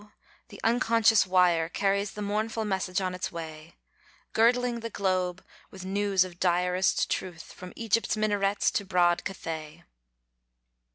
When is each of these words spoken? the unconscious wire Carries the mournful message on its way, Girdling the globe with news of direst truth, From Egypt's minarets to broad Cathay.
the 0.47 0.59
unconscious 0.63 1.27
wire 1.27 1.69
Carries 1.69 2.13
the 2.13 2.23
mournful 2.23 2.65
message 2.65 2.99
on 2.99 3.13
its 3.13 3.31
way, 3.31 3.75
Girdling 4.33 4.79
the 4.79 4.89
globe 4.89 5.45
with 5.69 5.85
news 5.85 6.25
of 6.25 6.39
direst 6.39 7.07
truth, 7.07 7.53
From 7.53 7.71
Egypt's 7.75 8.17
minarets 8.17 8.71
to 8.71 8.83
broad 8.83 9.23
Cathay. 9.23 9.83